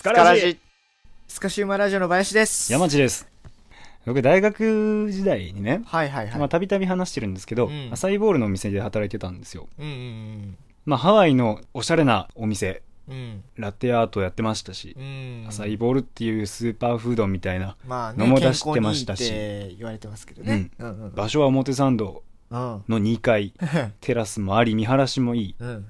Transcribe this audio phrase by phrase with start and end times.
[0.00, 0.58] スカラジ
[1.28, 2.72] スカシウマラジオの林です。
[2.72, 3.28] 山地です。
[4.06, 6.38] 僕、大学時代にね、はいはいはい。
[6.38, 9.68] まあ、たびたび話してるんですけど、うんアサイーボールのお店で働いてたんですよ。
[9.78, 10.56] うんうん
[10.86, 13.14] まあ、ハワイのおしゃれなお店、うん。
[13.14, 13.44] うん。
[13.56, 15.44] ラテアートやってましたし、うん。
[15.46, 20.70] アサイーボールっていうスーパーフードみたいな、まあね、のも出してましたし健康にいいって言われてますけどね。
[20.78, 21.14] うんうん。
[21.14, 22.58] 場所は表参道うん。
[22.88, 23.52] の2階、
[24.00, 25.56] テラスもあり、見晴らしもいい。
[25.60, 25.84] うん。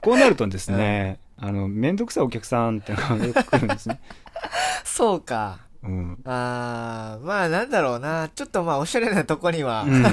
[0.00, 4.00] こうなるとですね、 あの、めんどくさいお客さんってのがよく来るんですね。
[4.84, 5.60] そうか。
[5.82, 6.18] うん。
[6.24, 8.28] あー、まあなんだろうな。
[8.34, 10.04] ちょっとまあおしゃれなとこには、うん。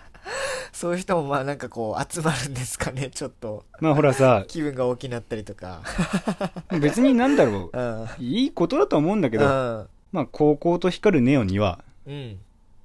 [0.72, 3.10] そういう人もまあなんかこう集まるんですかね。
[3.10, 5.80] ちょっとまあほらさ、気分が大きなったりとか。
[6.80, 8.02] 別になんだろうん。
[8.02, 9.88] う、いいことだと思うんだけど、うん。
[10.12, 12.38] まあ、高校と光るネオンには、うん。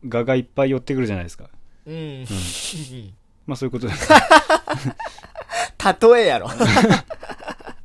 [0.07, 1.49] 画がいっぱい寄ってくるじゃないですか。
[1.85, 2.25] うん。
[3.45, 4.09] まあ、そういうことです。
[6.01, 6.49] 例えやろ。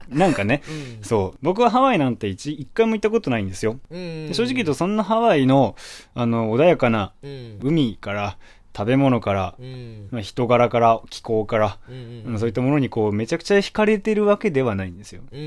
[0.09, 1.39] なんかね、うんそう。
[1.42, 3.78] 僕はハワイなんて一一回も行ったことないんですよ。
[3.91, 4.31] うん。
[4.33, 5.77] 正直言うと、そんなハワイの、
[6.14, 7.59] あの、穏やかなうん。
[7.62, 8.39] 海から、
[8.77, 10.09] 食べ物から、うん。
[10.12, 15.23] まあ、人柄から、気候から、うんあのそういったものにこう、めちゃくちゃ惹かれてるわけではないんですよ。
[15.33, 15.47] うんうん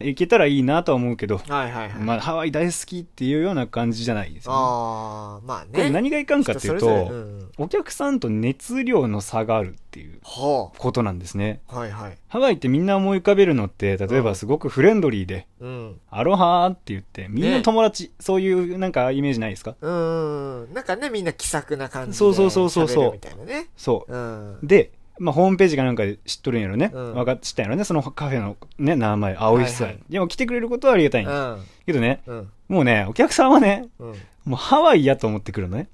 [0.00, 0.06] うん。
[0.06, 2.02] 行けたらいいなとは思うけど、はいはいはい。
[2.02, 4.58] まあ、ハワイ大好きっていうような感じじゃないですよ、ね。
[4.60, 5.70] ああ、まあね。
[5.72, 11.60] これ何がいかんかっていうと、うんお客さんと熱量の差があるっていうはことなんですね。
[11.68, 11.76] あ。
[11.76, 12.18] はいはい。
[12.36, 16.00] ハワイってみんな思い浮かべるのって、例えばすごくフレンドリーで、うん。
[16.10, 19.74] アロハーって言って、みんな友達、そういうなんかイメージないですか？
[19.80, 20.74] うんうん。
[20.74, 22.16] なんかね、みんな気さくな感じで。
[22.18, 23.68] そうそうそうそうそうみたいなね。
[23.76, 24.12] そう。
[24.14, 24.58] うん。
[24.62, 26.90] で、まあ、ホームページかなんかで知っとるんやろね。
[26.92, 27.84] うん分かっ知ったんやろね。
[27.84, 31.64] そのカフェのね、名前、青い室、はいはいでも来てくれることはありがたいんうやん。
[31.86, 32.50] けどね、うん。
[32.68, 34.14] もうね、お客さんはね、うん。
[34.44, 35.88] もうハワイやと思ってくるのね。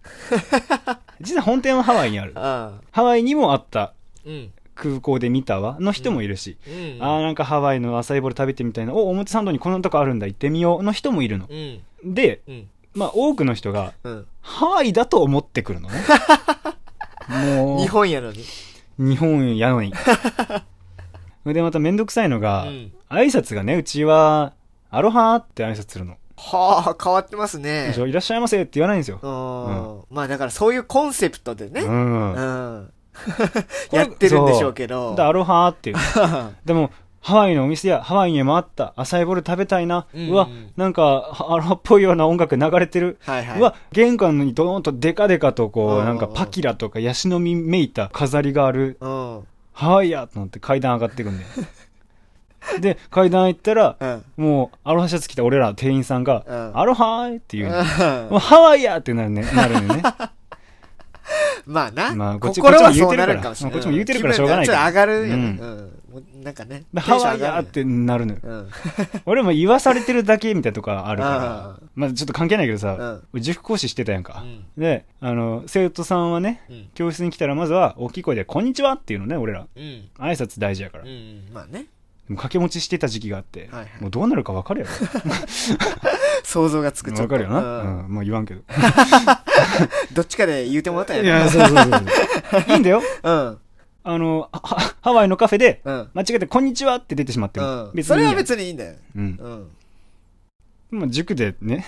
[1.20, 2.32] 実は本店はハワイにある。
[2.34, 3.94] あハワイにもあった
[4.26, 4.50] うん。
[4.74, 7.02] 空港で見たわの人もいるし、うん。
[7.02, 11.46] あーなんかハワイのアサイーボール食べてみたいな、お、表参道にこんなとこあるんだ、行ってみようの人もいるの。
[11.48, 12.14] うん。
[12.14, 12.68] で、うん。
[12.94, 14.26] まあ多くの人がうん。
[14.40, 15.94] ハワイだと思ってくるのね。
[17.28, 18.44] もう、日本やのに。
[18.98, 19.92] 日本やのに。
[19.94, 20.00] そ
[21.46, 24.54] れでまためんどくさいのが、うん挨拶がね、うちは、
[24.90, 26.16] アロハーって挨拶するの。
[26.36, 29.18] はあ、変わってますでねいらっしゃいませって言わないんですよ。
[29.22, 30.16] うん。
[30.16, 31.82] まあだからそういうコンセプトでね。
[31.82, 31.88] う。
[31.88, 32.92] うんん。
[33.92, 35.14] やってるんでしょうけど。
[35.14, 35.96] でアロハーっていう。
[36.64, 36.90] でも、
[37.20, 40.06] ハワイのお店やハワイにもあったアサイーボール食べたいな。
[40.12, 43.18] うんうわ、なんか、アロハっぽいような音楽流れてる。
[43.20, 48.98] はいはいうわ、玄関にドーンとデカデカとこう、うんなんかパキラとかヤシの実めいた飾りがある。
[49.00, 49.46] うん。
[49.72, 51.44] ハワイやと思って階段上がってくんで。
[52.80, 54.24] で、階段行ったら、うん。
[54.36, 57.78] もう、アロハシャツ着た俺ら店員さんが、うんアロハーって言うの。
[57.78, 57.82] う
[58.26, 60.02] んもうハワイやってなるね、なるね。
[61.66, 62.14] まあな。
[62.14, 63.78] まあこっち心はそうてるからなるかもしれない。
[63.78, 65.58] まあこっちも言うてるからしょうがない気分がちょっと上がるよね。
[65.60, 65.92] ううん
[66.42, 66.84] なんかね。
[66.92, 68.40] でハワイやってなるのよ。
[68.42, 68.68] うん。
[69.24, 71.88] 俺も言わされてるだけみたいなとこあるか あら。
[71.94, 74.42] まあちょっと関係ないけどさ、うん俺塾講師してたやんか。
[74.44, 76.88] うんで、あの、生徒さんはね、うん。
[76.94, 79.66] 教室に来たらまずは大きい声で、こんにちはっていうのね、俺ら。
[79.74, 79.82] うん。
[79.82, 81.04] 挨拶大事やから。
[81.52, 81.86] まあね。
[82.28, 84.86] も掛け持ちしてた時期があって、はいはいもうどうなるか分かるや
[86.44, 87.16] 想像がつくろ。
[87.16, 87.82] ちょっと分かるよな。
[87.82, 88.14] ううんん。
[88.14, 88.60] まあ言わんけど。
[90.12, 92.02] どっちかで言うてもらったんいやや、そうそうそう。
[92.72, 93.02] いいんだよ。
[93.22, 93.58] うん。
[94.04, 96.08] あの、はハワイのカフェで、うん。
[96.14, 98.04] 間違えて、こんにちはって出てしまっても、うん。
[98.04, 99.44] それは別にいいやん別にいいんだよ。
[99.46, 99.68] うん。
[100.92, 100.98] うん。
[100.98, 101.84] まあ、塾でね、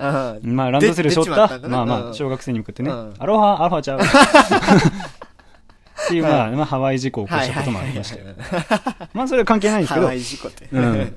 [0.00, 0.56] うん。
[0.56, 4.00] まあ、ランドセル背負った、まあまあ、うん小学生に向かってね、うんアロハ、アロハちゃう。
[6.20, 8.26] まあ、まあ、ハワイ事故を起こしたこともありましたよ。
[9.14, 10.68] まあ、それは関係ないんですけどハワ、イ事故って。
[10.70, 11.16] うん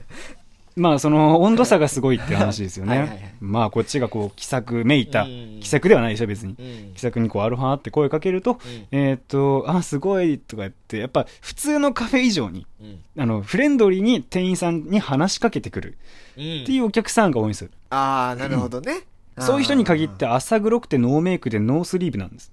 [0.77, 3.35] まあ、その、温度差がすごいって話ですよはいはいはいね。
[3.39, 6.53] まあ、こっちがこう、気さくめいたうん、気さくではないでしょ、別に。
[6.59, 6.61] う
[6.91, 8.59] ん気さくにこう、アロハって声かけると、
[8.91, 12.99] えーっと、あ、すごい、とか言って、やっぱ、普通のカフェ以上に、うん。
[13.17, 15.97] あの、フレンドリーに店員さんに話しかけてくる
[16.37, 17.69] うんっていうお客さんが多いんですよ。
[17.91, 19.03] ああ、なるほどね。
[19.39, 22.51] そういう人に限って浅黒くてノーメイクでノースリーブなんです。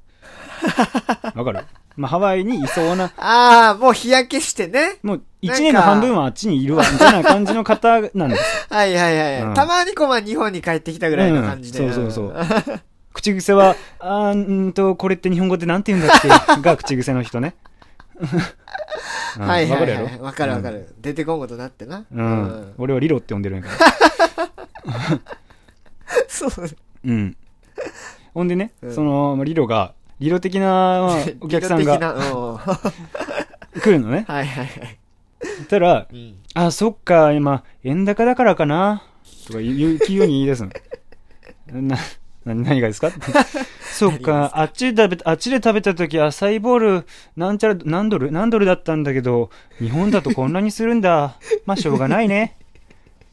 [1.34, 1.64] わかる？
[1.96, 4.96] まあ、ハワイにいそうな、 ああ、もう日焼けしてね。
[5.02, 8.42] もう一年の半分はあっちにいるわ、みたいな感じの方なんです
[8.72, 9.42] はいはいはい。
[9.42, 11.80] うんたまにこう、まあ日本に帰ってきたぐらいの感じで。
[11.80, 12.40] うんそうそうそ
[12.74, 12.80] う
[13.14, 16.28] 口癖は、あーんーと、これって日本語でなんて言うんだっけ？
[16.62, 17.54] が口癖の人ね。
[18.18, 20.04] うんはいはいわかるやろ？
[20.06, 20.18] はい。
[20.20, 20.94] わかるわかる。
[21.00, 22.04] 出てこんことなってな。
[22.10, 22.24] うん。
[22.24, 25.20] うん俺はリロって呼んでるんやから。
[26.28, 26.50] そう。
[27.04, 27.36] うん。
[28.34, 31.98] ほんでね、うんその、リロが、リロ的なまあ お客さんが
[33.82, 34.24] 来るのね。
[34.28, 34.68] いはいはい。
[35.40, 39.02] そしたら、うんあ、そっか、今、円高だからかな、
[39.46, 40.70] とか言う、言うに言い出すの。
[41.72, 41.96] な、
[42.44, 43.10] な、何がですか？
[43.92, 51.36] そっか、あっちで食べ、あっちで食べた時、アサイボール、なんちゃら、何ドル何ドルだったんだけど、日本だとこんなにするんだ。
[51.66, 52.56] まあ、しょうがないね。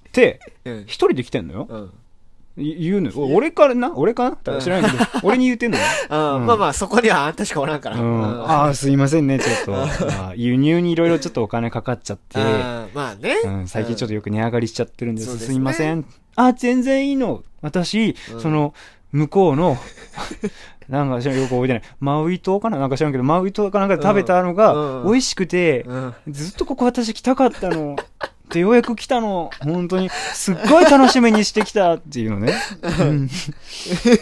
[0.07, 1.67] って、うん一人で来てんのよ。
[1.69, 1.89] うんい
[2.59, 3.93] 言うの俺からな？
[3.95, 4.59] 俺かな？
[4.59, 5.83] 知らないけど、 俺に言うてんのよ。
[6.09, 6.45] うん。
[6.45, 7.97] まあまあ、そこにはあんたしかおらんから。
[7.97, 9.71] ああ、すいませんね、ちょっと。
[9.71, 12.89] まあ輸入にいろいろちょっとお金かかっちゃって、うん。
[12.93, 13.35] まあね。
[13.45, 15.37] うん、最近ちょっとよく値上がりしちゃってるんです。
[15.39, 16.05] すいません。
[16.35, 17.43] あ、全然いいの。
[17.61, 18.41] 私、うん。
[18.41, 18.73] その、
[19.11, 19.77] 向こうの、
[20.89, 21.83] なんか知らんよく覚えてない。
[21.99, 22.77] マウイ島かな？
[22.77, 24.55] なんか知らんけど、マウイ島かなんかで食べたのうん。
[24.55, 25.05] が、うん。
[25.05, 26.13] 美味しくて、うん。
[26.29, 27.95] ずっとここ私来たかったの。
[28.49, 29.51] で、ようやく来たの。
[29.61, 32.53] 本当に、すっごい楽しみにしてきたっていうのね。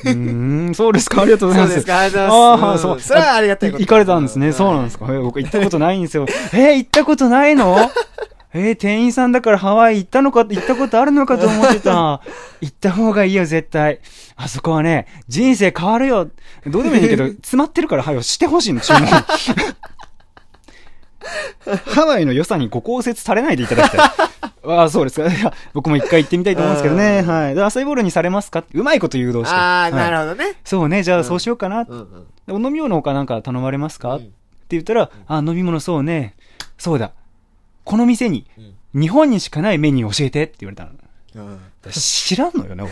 [0.06, 0.69] うん。
[0.71, 1.21] ん、そうですか？
[1.21, 1.74] ありがとうございます。
[1.74, 2.63] そうですか、ありがとうございます。
[2.63, 3.00] ああ、そう。
[3.00, 3.83] それはありがたいこと。
[3.83, 4.51] 行かれたんですね。
[4.51, 5.07] そうなんですか？
[5.09, 6.25] え僕行ったことないんですよ。
[6.53, 7.77] えー行ったことないの？
[8.53, 12.21] えー店員さんだからハワイ行ったのか、行ったことあるのかと思ってた。
[12.62, 14.00] 行った方がいいよ、絶対。
[14.35, 16.29] あそこはね、人生変わるよ。
[16.65, 19.01] どうでもいいけど、詰まってるから、はよ、してほしいの、注文。
[21.94, 24.00] ハワイの良さにご考説されないでいただきたい。
[24.00, 25.27] あ あ、そうですか。
[25.33, 27.21] いや、僕も一回行ってみたいと思うんですけどね。
[27.24, 27.56] うんはい。
[27.56, 28.63] で、アサイボールにされますか？
[28.74, 29.50] うまいこと誘導して？
[29.56, 30.56] ああ、なはいるほどね。
[30.63, 31.81] そうね、じゃあそうしようかな。
[31.81, 32.25] うんうん。
[32.47, 34.31] でお飲み物他なんか頼まれますか、ってうん
[34.69, 36.35] 言ったら、あ、飲み物そうね。
[36.77, 37.12] そうだ。
[37.85, 41.59] この店に、うん日本にしかないメニュー教えてって言われたの。
[41.88, 42.92] うん知らんのよね、俺。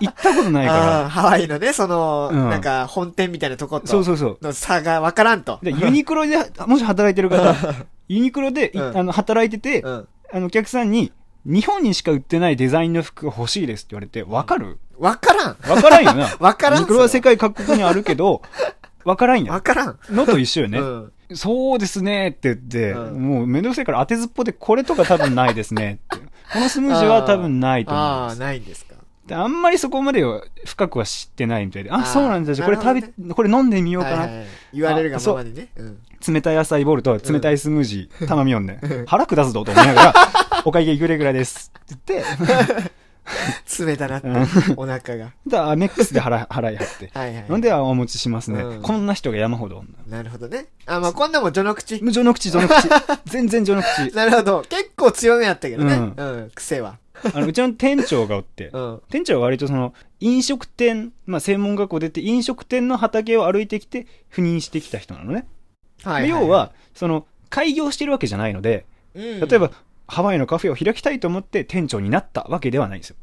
[0.00, 3.90] 行ったことない あかあ、ハワイのね、その、うんなんか、本店みたいなとこと、ら。
[3.90, 4.38] そうそうそう。
[4.42, 5.58] の差がわからんと。
[5.62, 6.36] で、ユニクロで、
[6.66, 7.54] もし働いてる方、
[8.08, 10.08] ユニクロで、いうんあの、働いてて、うん。
[10.32, 11.12] あの、お客さんに、
[11.46, 14.78] 日本にしか売ってないデザインの服が欲しいですって言われて、わかる？
[14.98, 15.56] わからん。
[15.68, 16.28] わからんよな。
[16.40, 18.42] わからんユニクロは世界各国にあるけど、
[19.04, 19.98] わからんやわからん。
[20.10, 20.78] のと一緒よね。
[20.78, 21.12] うん。
[21.34, 26.24] そうですねって言って、うんもうめんどくさいから当てずっぽでこれとか多分ないですねって。
[26.52, 28.40] このスムージーは多分ないと思いああ、ます。
[28.40, 28.94] ないんですか。
[29.26, 32.66] であんまりそこまでは深くは知ってないみたいで、あ、あーそうなんですよ。
[32.66, 34.16] これ食べ、なるほこれ飲んでみようかな。
[34.16, 35.68] はいはいはい言われるがままにね。
[35.76, 35.98] うん。
[36.26, 38.80] 冷たい野菜ボールと冷たいスムージー、頼みよんね。
[39.06, 40.14] 腹下すぞと思いながら、
[40.64, 42.90] お会計いくらぐらいですって言って、
[43.78, 44.28] 冷たなって、
[44.76, 45.32] お腹が。
[45.46, 47.10] で、アメックスで払 払いはって。
[47.12, 47.44] はいはい。
[47.48, 48.62] なんでお持ちしますね。
[48.62, 49.84] うんこんな人が山ほど。
[50.08, 50.66] なるほどね。
[50.86, 51.98] あ、まあこんなもん序の口。
[51.98, 52.88] 序の口、序の口。
[53.26, 54.14] 全然序の口。
[54.14, 54.62] なるほど。
[54.68, 55.94] 結構強めやったけどね。
[55.94, 56.50] ううん。
[56.54, 56.98] 癖は。
[57.32, 59.02] あのうちの店長がおって、 うん。
[59.10, 65.46] 店長は割とその飲食店、まあ、専門学校出て飲食店の畑を歩いてきて赴任してきた人なのね。
[66.02, 68.84] はで要は、その開業してるわけじゃないので、
[69.14, 69.70] 例例えば、
[70.06, 73.16] ハワイのカフェを開きたいと思って店長になったわけではないんですよ。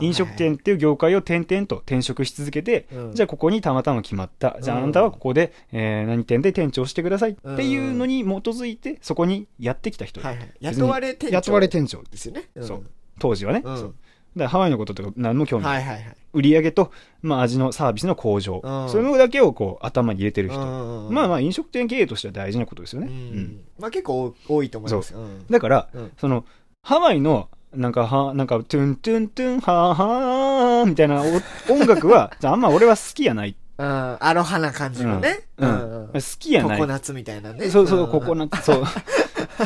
[0.00, 4.56] 飲食店っていう業界を転々と転職し続けて、うんじゃあここにたまたま決まった。
[4.60, 10.20] じゃあうんあなたはここで、えー何店で店長してくださいっていうのに基づいて、そこにやってきた人。
[10.20, 10.52] はいはい。
[10.60, 11.34] 雇われ店長。
[11.36, 12.02] 雇われ店長。
[12.02, 12.48] ですよね。
[12.58, 12.86] んそう。
[13.18, 13.62] 当時はね。
[13.64, 13.94] うん
[14.36, 15.82] だハワイのこととか何も興味ない。
[15.84, 16.16] はいはいはい。
[16.32, 16.90] 売り上げと、
[17.20, 18.88] まあ、味のサービスの向上、うん。
[18.88, 23.16] そういうのだけをこう頭に入れてる人、うんまあまあ飲食店経営としては大事なことですよね、ううん。
[23.38, 23.60] ん。
[23.78, 25.14] まあ結構多いと思います。
[25.50, 26.12] だから、うん。
[26.16, 26.44] その
[26.82, 31.22] ハワイのなんかはなんかトゥントゥントゥンはーはーみたいな
[31.68, 34.16] お音楽はあ あんま俺は好きやない、うん。
[34.20, 35.40] アロハな感じのね。
[35.58, 35.70] うん。
[35.70, 35.72] う
[36.04, 36.08] ん。
[36.12, 36.78] 好きやない。
[36.78, 37.68] ココナッツみたいなね。
[37.68, 38.64] そうそうココナナッツ。
[38.64, 38.84] そう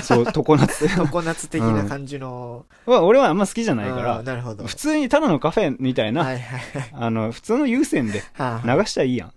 [0.03, 2.67] そうココナッツココナッツ的な感じの。
[2.87, 4.65] は俺はあんま好きじゃないかうんらなるほど。
[4.65, 6.91] 普通にただのカフェみたいな、はいはいはい。
[6.95, 9.33] あの普通の優先では流したらいいやんっ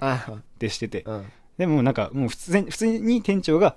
[0.57, 1.03] てしてて。
[1.07, 1.25] あうん。
[1.57, 3.75] でもなんかもう普通に普通に店長が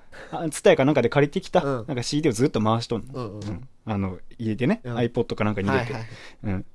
[0.50, 1.86] ツタヤかなんかで借りてきた、うん。
[1.88, 3.68] なんか CD をずっと回しとんの、うんうんうん。
[3.84, 4.96] あの入れてね、うん。
[4.96, 6.10] iPod かなんかに入れて、はいはい
[6.44, 6.66] うん。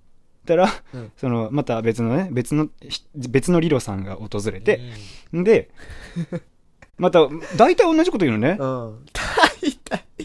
[0.45, 1.11] たら、うん。
[1.15, 4.81] そのまた別のね別のひ別のリロさんが訪れて、
[5.31, 5.69] で
[6.97, 7.19] また
[7.55, 8.57] 大体同じこと言うのね。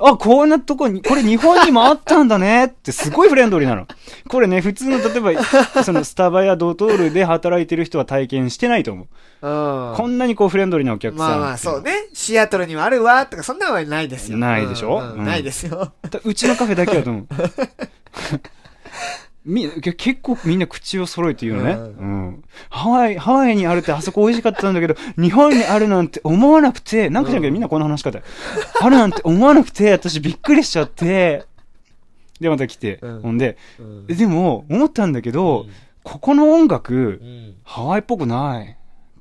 [0.01, 3.87] あこんなとこにこれ日本にもあったんだねってすごいフレンドリーなの
[4.29, 9.07] これね普通の例えばそのスタバやドトールで働いてる人は体験してないと思
[9.43, 9.97] う、うん。
[9.97, 12.09] こんなにこうフレンドリーなお客さんまあまあ、そうね。
[12.13, 14.39] シアトルにはあるわ、とか、そんなのはないですよ。
[14.39, 14.99] ないでしょ？
[14.99, 15.93] うんうんうんないですよ。
[16.09, 17.27] だうちのカフェだけだと思う。
[19.45, 22.29] みけ結構みんな口を揃えて言うのね、ううん。
[22.29, 28.21] んハワイ、ハワイにあるってあそこ美味しかったんだけど、 日本にあるなんて思わなくて、なんかじゃんけどみんなこの話し方。
[28.81, 31.45] あるなんて思わなくて、私びっくりしちゃって、
[32.41, 33.21] でまた来て、うん。
[33.23, 33.57] ほんで、
[34.07, 35.71] でも思ったんだけど、うん。
[36.05, 37.55] ここの音楽、うん。
[37.65, 38.67] ハワイっぽくない。
[38.67, 38.69] っ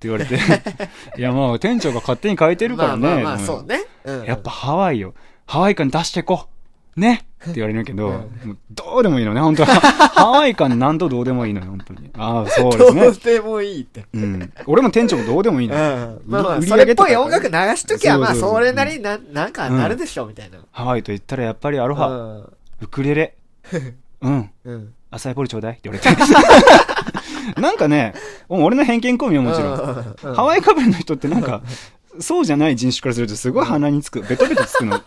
[0.02, 0.36] て言われて、
[1.18, 3.08] いやまあ店長が勝手に変えてるからね。
[3.08, 3.84] まあまあそうね。
[4.04, 4.26] うん。
[4.26, 5.14] やっぱ、ハワイよ。
[5.46, 6.48] ハワイ感出してこ。
[6.96, 9.68] ねって言われるけど、もうどうでもいいのね、本当は。
[10.14, 12.10] ハワイ感なんとどうでもいいのよ、本当に。
[12.18, 13.16] ああ、そうですねどう。
[13.16, 14.06] でもいいって。
[14.14, 14.54] うん。
[14.66, 15.74] 俺も店長もどうでもいいうん。
[15.74, 16.22] のよ。
[16.26, 20.60] まあまあ、それっぽい音楽流しときゃ、まあ、それなりにな、なんかなるでしょ、みたいな。
[20.72, 23.36] ハワイと言ったらやっぱりアロハ、うんウクレレ、
[24.22, 24.94] うん、うん。
[25.12, 26.22] アサイポリちょうだいって言われて。
[27.62, 28.14] なんかね、
[28.50, 30.32] 俺の偏見込みよ、もちろん。
[30.32, 31.62] んハワイかぶれの人ってなんか、
[32.20, 34.22] そうじゃない人種からするとすごい鼻につく。
[34.22, 35.00] ベトベトつくの。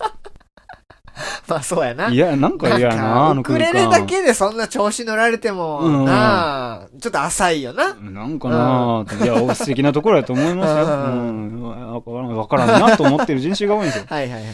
[1.49, 2.09] まあそうやな。
[2.09, 3.73] いや、なんか嫌やな、あのウク空間。
[3.73, 7.95] レレだけでそんな調子乗られても、うんなあ、ちょっと浅いよな。
[7.95, 10.85] なんかなぁ、いや、素敵なところだと思いますよ。
[10.85, 10.93] うう
[11.33, 11.63] んん。
[11.63, 14.05] わからんわからんなと思ってる人種が多いんですよ。
[14.11, 14.45] はいはいはい。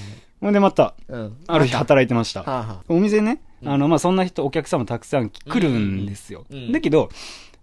[0.41, 1.37] ほんでまた、うん。
[1.47, 2.83] ある日働いてました。
[2.89, 6.45] お店ね、うんあの、まあ、そんな人、お客様たくさん来るんですよ。
[6.73, 7.11] だけど、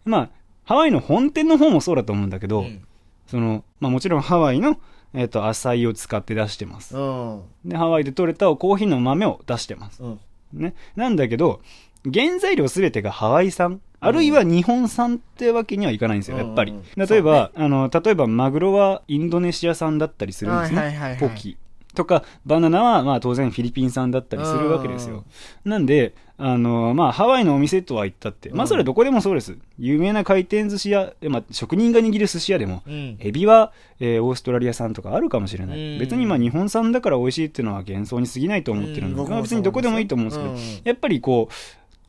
[0.05, 0.29] まあ、
[0.63, 2.65] ハワイの本店の方もそうだと思うんだけあ、ど、
[3.27, 4.77] その、まあ、もちろんハワイの、
[5.13, 6.97] えっ、と、浅いを使って出してます。
[6.97, 7.41] うん。
[7.65, 10.03] で、ハワイで採れたコーヒーの豆を出してます。
[10.03, 10.19] うん。
[10.53, 10.73] ね。
[10.95, 11.61] なんだけど、
[12.03, 16.73] 原材料すべてがハワイ産、あるいは日本産ってわけにはいかないんですよ、やっぱり。
[16.95, 21.17] 例えば、あの、例えばマグロはインドネシア産だったりするんですね。
[21.19, 21.57] ポキ。
[21.95, 25.25] とか、バナナはまあ当然フィリピン産だったりするわけですよ。
[25.65, 29.57] なんで、あの、まあハワイのお店とは言ったって、まあそれはどこでもそうです。
[29.79, 33.17] 有名な回転寿司屋、まあ職人が握る寿司屋でも、うん。
[33.19, 35.99] エビは、えーオーストラリア産とかあるかもしれない、うん。
[35.99, 39.41] 別にまあ日本産だから美味しいっていうのは幻想に過ぎないと思ってるんで、うん。
[39.41, 41.53] 別にどこでもいいと思うんですけど、やっぱりこう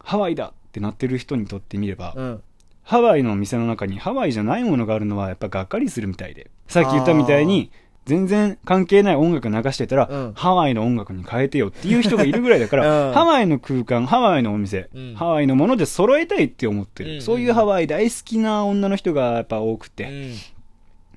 [0.04, 2.42] ハワイだってなってる人にとってみれば、うん。
[2.82, 6.50] ハワイの店の中にハワイじゃないものがあるのはやっぱがっかりするみたいで。
[6.68, 7.70] さっき言ったみたいに
[8.08, 20.32] 全然関係ない音楽流してたら、うんハワイの音楽に変えてよっていう人がいるぐらいだから、 うんハワイの空間ハワイのお店、うんハワイのもので揃えたいって思ってる、うんそういうハワイ大好きな女の人がやっぱ多くて、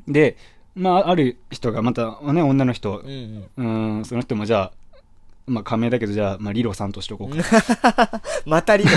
[0.07, 0.13] うん。
[0.13, 0.35] で、
[0.75, 4.03] まあ、ある人がまた、ね、女の人う、ん。
[4.05, 4.71] その人もじゃあ、
[5.47, 8.21] まあ、仮名だけど、じゃあ、まあ、リロさんとしておこうか。
[8.45, 8.89] またリロ。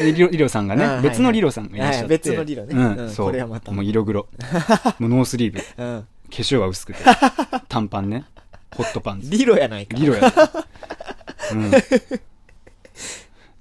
[0.00, 2.02] で リロリロさんがね、別のリロさんがいらっしゃって。
[2.02, 3.26] はい別のリロねうん、うんそう。
[3.26, 4.26] これはまたもう色黒。
[4.98, 5.60] もうノースリーブ。
[5.60, 6.01] うん。
[6.01, 7.00] 化粧は薄くて。
[7.68, 8.24] 短パンね。
[8.74, 9.30] ホットパンツ。
[9.30, 9.96] リロやないか。
[9.96, 10.32] リロや。
[11.52, 11.70] うん。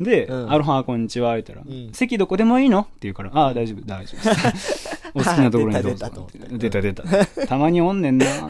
[0.03, 2.81] で、うんアロハ、こんにちは、言ったら、ん席どこでもいいの？
[2.81, 4.29] って言うから、ああ、大丈夫、大丈夫。
[5.13, 6.29] お好きなところにどうぞ。
[6.51, 7.03] 出た出た。
[7.47, 8.25] たまにおんねんな。
[8.25, 8.49] っ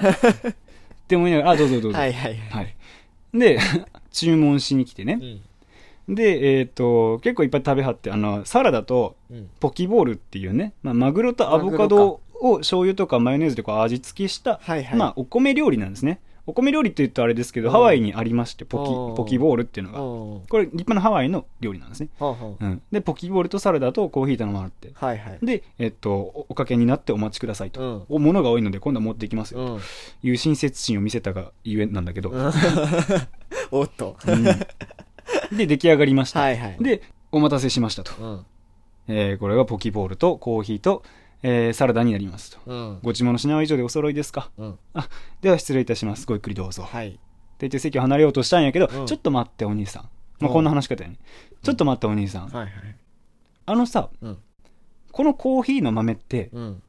[1.08, 1.98] て思いながら、あ、どうぞどうぞ。
[1.98, 2.38] はいはいはい。
[2.50, 2.75] はい。
[3.34, 3.60] で、
[4.12, 5.42] 注文しに来てね。
[6.08, 6.16] うん。
[6.16, 9.50] で、えっ、と、結構いっぱい食べはって、あの、サラダとうん。
[9.60, 15.00] ポキボールっていうね、まあ、マグロとアボカドを醤油とかマヨネーズでこう味付けした、はいはい。
[15.00, 16.19] まあ、お米料理なんですね。
[16.48, 18.81] お米料理って言うとあれですけど、うんハワイにありまして、ポう
[19.12, 20.00] んキ、ポキボールっていうのが。
[20.00, 20.48] うん。
[20.48, 22.10] これ、立派なハワイの料理なんですね。
[22.17, 22.81] ほうん。
[22.91, 24.91] で、ポキボールとサラダとコーヒー頼まれて。
[24.95, 25.39] はいはい。
[25.43, 27.81] で、えっ、と、おおかけになってお待ちくださいと。
[27.81, 29.60] うんお物が多いので今度は持っていきますよ。
[29.60, 29.79] うん。
[29.79, 29.83] と
[30.24, 32.33] いう親切心を見せたがゆえなんだけど。
[33.71, 34.17] おっと。
[34.27, 34.43] うん
[35.55, 36.39] で、出来上がりました。
[36.39, 36.77] はいはい。
[36.81, 38.12] で、お待たせしましたと。
[38.19, 38.45] うん。
[39.07, 41.03] えーこれがポキボールとコーヒーと、
[41.43, 42.60] えーサラダになりますと。
[42.65, 43.00] うん。
[43.01, 44.51] ご注文の品は以上でお揃いですか？
[44.57, 44.79] うん。
[44.93, 45.07] あ、
[45.41, 46.25] では失礼いたします。
[46.25, 46.83] ごゆっくりどうぞ。
[46.83, 47.19] ってはい。
[47.60, 50.03] 言って席を離れようとしたんやけど、うんちょっと待ってお兄さん。
[50.03, 50.10] ま
[50.43, 51.17] あ、うんこんな話し方やね。
[51.62, 52.48] ちょっと待ってお兄さん。
[52.50, 52.71] はいはい。
[53.65, 54.38] あのさ、うん。
[55.12, 56.83] このコーヒーの豆って、うん。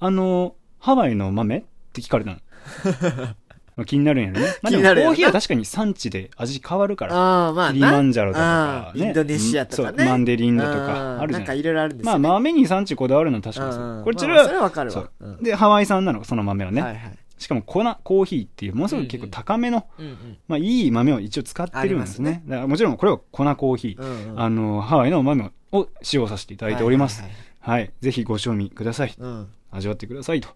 [0.00, 1.62] あの、ハワイの豆っ
[1.92, 2.38] て聞かれたの？
[3.78, 4.46] まあ気になるんやろね。
[4.60, 7.14] まあ、でもコーヒーは確かに産地で味変わるから。
[7.14, 10.04] ああ、まあリマンジャロだとあか、ね、ーインドネシアとかね。
[10.04, 11.40] マンデリンだとうか、んあるじゃない。
[11.40, 12.28] なんかいろいろあるんですまあ、よね。
[12.28, 14.00] 豆に産地こだわるのは確かにそうう。
[14.00, 15.08] んこれ、それまあそれは、はわかるわ
[15.40, 16.82] で、ハワイ産なの、その豆はね。
[16.82, 17.18] はいはい。
[17.38, 20.36] しかも粉、コーヒーっていう、ものすごく結構高めの、うんうん。
[20.48, 22.42] まあ、いい豆を一応使ってるんですね。
[22.48, 24.02] だからもちろん、これは粉コーヒー。
[24.02, 27.22] うんうんあの、ハワイの豆を使用させていただいております。
[27.22, 27.30] はい
[27.60, 27.90] はい。
[28.00, 29.08] ぜひご賞味ください。
[29.08, 29.46] はいはいうん。
[29.70, 30.48] 味わってくださいと。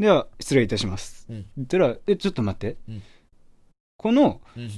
[0.00, 1.26] では、失礼いたします。
[1.28, 2.76] うん言ったら、え、ちょっと待って。
[2.88, 3.02] うん
[3.98, 4.70] この、うん。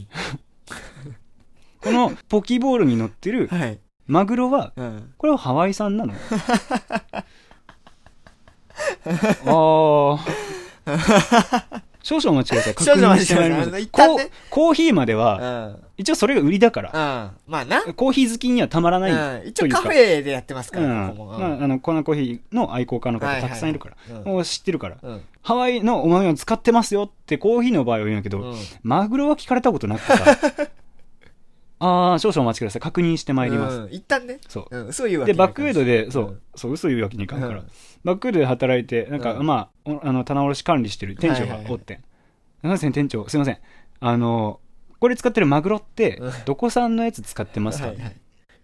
[1.81, 3.79] このポキボールに乗ってる はい。
[4.09, 5.15] マグロは、うん。
[5.17, 6.15] これはハワイ産なの？
[9.47, 10.25] あ
[10.87, 11.83] あ。
[12.03, 12.75] 少々お待ちください。
[12.75, 15.83] 確少々お認してまいりますコーコーヒーまでうは、ん。
[15.99, 16.91] 一応それが売りだから。
[16.91, 17.53] うん。
[17.53, 17.83] まあな。
[17.95, 19.49] コーヒー好きにはたまらないうん。
[19.49, 19.63] 一。
[19.63, 20.89] 応カフェでやってますかうん。
[20.89, 21.15] ら。
[21.15, 23.97] まあ、あの、粉コーヒーの愛好家の方たくさんいるから。
[24.13, 24.21] ら。
[24.23, 24.97] もう知ってるから。
[25.03, 25.21] うん。
[25.43, 28.57] ハワイのお豆を使ってますよってコーヒーの場合は言うんやけど、うん。
[28.83, 30.37] マグロは聞かれたことなくてさ。
[31.85, 32.83] ああ、少々お待ちください。
[32.83, 33.77] 確認してまいります。
[33.79, 33.93] うん。
[33.93, 34.39] 一旦ね。
[34.49, 34.79] そう。
[34.79, 34.87] うん。
[34.89, 37.59] 嘘言うわけで、バックウェイドで、うんそう、そう、嘘言うわけにいかんから。
[37.59, 37.67] うん
[38.05, 41.97] バックウェイドで働いて、なんか、うんまあ、おあの、棚卸し管理してる店長がおってん。
[41.99, 42.01] す
[42.65, 43.59] いません、店長、すいません。
[44.01, 44.59] あの、
[44.99, 48.17] これ使ってるマグロってうん、どこ産のやつ使ってますか、はいはい。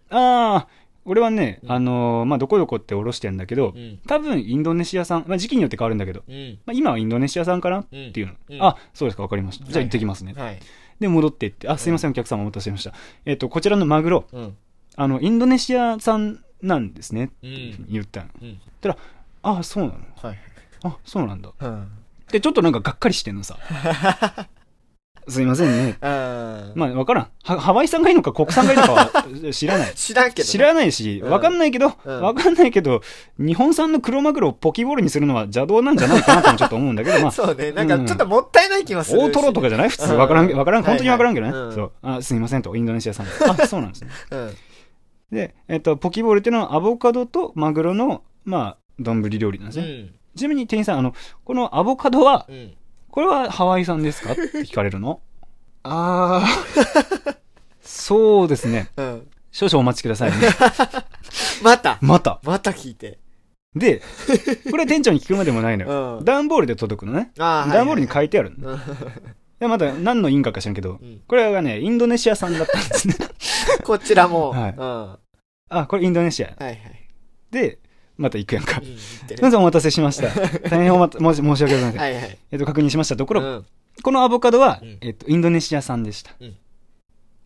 [0.09, 0.67] ああ、
[1.05, 3.99] 俺はね、うんあの、まあ、どこどこっておろしてんだけど、うん。
[4.05, 6.59] 多分インドネシア産、まあ、時期によって変わるんだけど、うん。
[6.65, 7.79] まあ、今はインドネシア産かな？
[7.79, 8.11] っうん。
[8.11, 8.33] ていうの。
[8.49, 9.65] うんあ、そうですか、わかりました。
[9.65, 10.33] じゃあ行ってきますね。
[10.35, 10.59] はい。
[10.99, 12.93] で、戻っていって、あ、すいません、お客様お待たせしました。
[13.25, 14.57] えっ、と、こちらのマグロ、うん。
[14.95, 17.25] あの、インドネシア産なんですね。
[17.25, 17.85] ってうん。
[17.89, 18.27] 言ったの。
[18.41, 18.59] うん。
[19.41, 20.37] あ、そうなのはい。
[20.83, 21.51] あ、そうなんだ。
[21.59, 21.91] うん。
[22.31, 23.57] で、ちょっとなんかがっかりしてんのさ。
[25.29, 25.97] すいませんね。
[26.01, 27.27] まあ、わからん。
[27.43, 29.93] はハワイ産がいいのか国産がいいのかは 知らない。
[29.95, 30.43] 知らんけど、ね。
[30.45, 33.01] 知らないし、うんわかんないけど、うんわかんないけど、
[33.37, 37.71] 日本産のクロマグロをポキボールにするのは邪道なんじゃないかなともちょっと思うんだけど、まあ、 そうね。
[37.71, 39.23] なんかちょっともったいない気もするし。
[39.25, 39.89] 大トロとかじゃない？
[39.89, 40.13] 普通。
[40.13, 41.53] わからん、わからん、本当にわからんけどね。
[41.53, 41.91] はいはいそう。
[42.01, 43.25] あ、すいませんと、インドネシア産。
[43.47, 44.09] あ、そうなんですね。
[44.31, 44.51] うん。
[45.31, 49.85] で、えっと、ポキボールっていうのはアボカドとマグロの、まあ、丼料理なんですね。
[49.85, 50.13] うん。
[50.35, 52.71] ちなみに店員さん、あの、このアボカドは、うん。
[53.11, 54.31] これはハワイ産ですか？
[54.33, 55.21] って聞かれるの？
[55.83, 57.35] あー、
[57.81, 58.89] そうですね。
[58.97, 59.27] うん。
[59.51, 60.37] 少々お待ちくださいね。
[61.63, 61.97] また。
[62.01, 62.39] また。
[62.43, 63.19] また聞いて。
[63.75, 64.01] で、
[64.69, 66.17] これは店長に聞くまでもないのよ。
[66.17, 66.25] うん。
[66.25, 67.31] 段ボールで届くのね。
[67.35, 68.69] 段ボールにはい書いてあるの。
[68.71, 68.79] はい
[69.59, 73.15] で、まだ何の因果か知らんけど、うんこれがね、インドネシア産だったんですね。
[73.19, 74.51] うんこちらも。
[74.51, 74.79] はいうん。
[74.79, 75.19] は
[75.69, 76.47] あ、これインドネシア。
[76.49, 76.79] いはい。
[77.51, 77.79] で、
[78.19, 78.85] また行くやんかうん。。
[78.85, 78.97] 言っ
[79.27, 80.27] てるまずお待たせしました。
[80.69, 82.01] 大変おまた申し申し訳ございません。
[82.01, 82.37] はいはい。
[82.51, 83.65] えっと、確認しましたところ、うん
[84.01, 86.33] このアボカドは、うんえっと、インドネシア産でした。
[86.39, 86.51] うんっ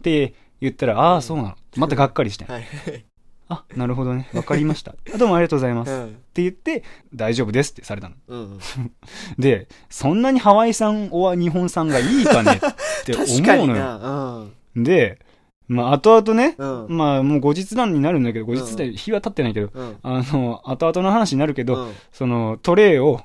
[0.04, 1.56] て言ったら、ああ、そうなの。
[1.78, 2.46] またがっかりして。
[2.46, 3.06] はいはい。
[3.50, 4.30] あ、なるほどね。
[4.34, 4.96] わかりました。
[5.14, 5.92] あどうもありがとうございます。
[5.92, 6.18] っうん。
[6.34, 8.16] て言って、大丈夫ですってされたの。
[8.28, 8.60] うん。
[9.40, 12.60] で、そんなにハワイ産は日本産がいいかねっ
[13.06, 13.24] て思
[13.64, 14.48] うのよ。
[14.76, 15.20] で、
[15.68, 16.88] まあ、後々ね、うん。
[16.90, 19.98] まあ、もう後日談になるんだけど、後日で日は経ってないけど、うん。
[20.04, 23.22] あの、後々の話になるけど、うんその、トレイを、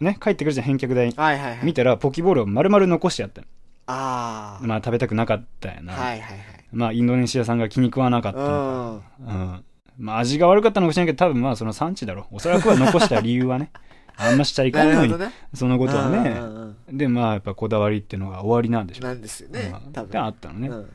[0.00, 1.14] ね、帰ってくるじゃん、返却台に。
[1.16, 1.64] はいはいはい。
[1.64, 3.46] 見たら、ポキボールを丸々残してやったの
[3.86, 4.66] ああ。
[4.66, 5.92] まあ、食べたくなかったよな。
[5.92, 6.30] はいはいはい。
[6.72, 9.26] まあ、インドネシア産が気に食わなかったのうん。
[9.26, 9.32] か。
[9.32, 9.64] うん。
[9.98, 12.36] まあ、味が悪かったのかもしれないけど、多分まあ、その産地だろう。
[12.36, 13.70] おそらくは残した理由はね、
[14.16, 15.32] あんましちゃいかんるほど、ね。
[15.52, 16.18] そのことはね。
[16.18, 19.06] うんうんうんで、まあ、やっぱこだわりっていうのが終わりなんでしょう。
[19.08, 19.92] なんですよねうん。
[19.92, 20.30] 多ってあ分。
[20.30, 20.68] ったのね。
[20.68, 20.90] うん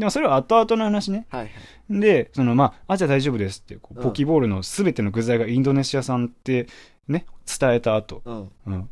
[0.00, 1.26] でもそれは後々の話ね。
[1.30, 2.00] はいはい。
[2.00, 6.66] で、そのまあ、あ、じゃあ大丈夫ですって、ポキボールのすべての具材がインドネシア産って
[7.06, 8.50] ね、伝えた後、うん。
[8.66, 8.88] うん。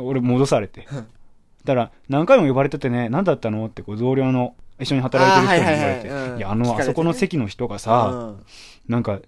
[0.00, 0.86] 俺戻されて。
[0.92, 1.06] うん
[1.64, 8.44] だから、何回も呼ばれててね、何だったのってこう同僚の一緒に働いてる人に言われて、はいはいはいうんいや、あの、ねあそこの席の人がさ、うん
[8.88, 9.20] なんか、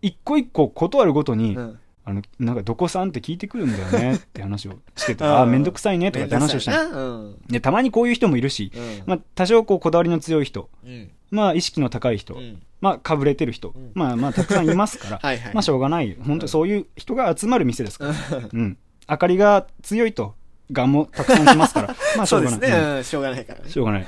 [0.00, 7.34] 一個一個断るごとに、うんあの、なんかどこさんって聞いてくるんだよねって話をしてて、 うんああ、めんどくさいねとかって話をしたの。
[7.48, 11.10] で、たまにこういう人もいるし、うんまあ、多少こうこだわりの強い人、うん。
[11.30, 15.20] まあ、意識の高い人、うんまあ、かぶれてる人、んまあ、まあ、たくさんいますから。
[15.54, 16.16] まあ、しょうがない。
[16.26, 18.10] 本当そういう人が集まる店ですから。
[18.38, 18.78] うんうん。
[19.08, 20.34] 明かりが強いと、
[20.72, 22.50] ガンもたくさん来ますから、 まあ、しょがない。
[22.52, 22.78] そううですね。
[22.78, 23.70] うんうんしょうがないからね。
[23.70, 24.06] しょうがない。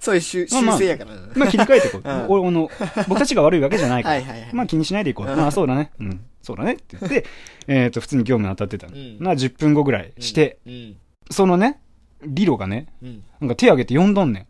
[0.00, 1.20] そういう習まあまあ習性やからな。
[1.34, 2.08] まあ、切り替えていこう。
[2.08, 2.70] うんおあの
[3.08, 4.16] 僕たちが悪いわけじゃないから。
[4.16, 5.30] はいはいはいまあ、気にしないでいこう。
[5.30, 5.92] うんまあ、そうだね。
[6.00, 6.20] うん。
[6.46, 7.26] そうだねって言って、
[7.66, 8.96] えっと、普通に業務に当たってたの。
[8.96, 10.96] うんまあ、10分後ぐらいして、うん。
[11.28, 11.80] そのね、
[12.22, 13.24] リロがね、うん。
[13.40, 14.46] なんか手挙げて呼んどんね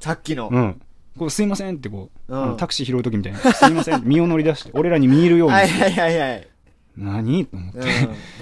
[0.00, 0.54] さっきのん。。
[0.54, 0.82] うん。
[1.16, 3.38] こうすいませんってこう、うんタクシー拾うときみたいな。
[3.38, 4.02] すいません。
[4.06, 5.54] 身を乗り出して、俺らに見えるように。
[5.54, 6.48] はいはいはいはい。
[6.94, 7.46] 何？
[7.46, 7.78] と思って。
[7.78, 7.86] うん。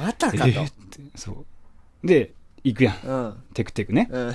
[0.05, 0.44] またかと。
[0.48, 1.46] えーって、そ
[2.02, 2.07] う。
[2.07, 2.33] で、
[2.64, 3.07] 行くやん。
[3.07, 3.35] うん。
[3.55, 4.09] テクテクね。
[4.11, 4.35] うん。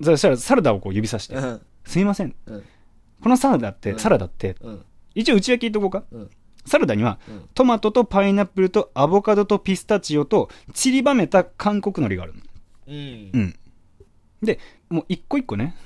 [0.00, 1.60] そしたらサラダをこう指さして、うん。
[1.84, 2.36] すいません。
[2.46, 2.64] うん
[3.20, 4.84] このサラダって、うんサラダって、うん。
[5.14, 6.04] 一応内訳言っとこうか。
[6.64, 12.40] うんサラダには、うんトマトとパイナップルとアボカドとピスタチオと散りばめた韓国海苔があるの。
[12.88, 13.38] うんう。
[13.38, 13.54] ん。
[14.42, 15.76] で、もう一個一個ね、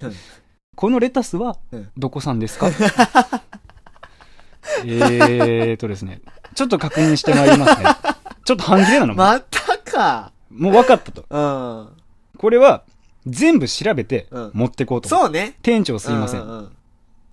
[0.00, 0.12] うん
[0.76, 2.68] このレタスはうんどこ産ですか？
[4.84, 6.20] えーとですね、
[6.54, 7.88] ちょっと確認してまいりますね。
[8.44, 10.32] ちょっと半切れなの、またか。
[10.50, 11.24] もう分かったと。
[11.28, 11.88] うん。
[12.38, 12.84] これは
[13.26, 15.08] 全部調べてうん持ってこうと。
[15.08, 15.56] そうね。
[15.62, 16.42] 店長すいません。
[16.42, 16.70] うんうん